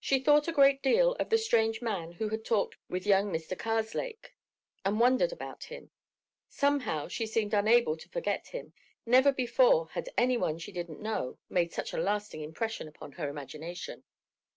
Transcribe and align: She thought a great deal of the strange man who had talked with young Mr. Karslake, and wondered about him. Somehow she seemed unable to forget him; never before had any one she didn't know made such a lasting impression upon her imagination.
She 0.00 0.18
thought 0.18 0.48
a 0.48 0.52
great 0.52 0.82
deal 0.82 1.12
of 1.20 1.28
the 1.30 1.38
strange 1.38 1.80
man 1.80 2.14
who 2.14 2.30
had 2.30 2.44
talked 2.44 2.74
with 2.88 3.06
young 3.06 3.32
Mr. 3.32 3.56
Karslake, 3.56 4.34
and 4.84 4.98
wondered 4.98 5.30
about 5.30 5.62
him. 5.62 5.92
Somehow 6.48 7.06
she 7.06 7.24
seemed 7.24 7.54
unable 7.54 7.96
to 7.98 8.08
forget 8.08 8.48
him; 8.48 8.72
never 9.06 9.30
before 9.30 9.90
had 9.90 10.08
any 10.18 10.36
one 10.36 10.58
she 10.58 10.72
didn't 10.72 11.00
know 11.00 11.38
made 11.48 11.72
such 11.72 11.92
a 11.92 11.98
lasting 11.98 12.40
impression 12.40 12.88
upon 12.88 13.12
her 13.12 13.28
imagination. 13.28 14.02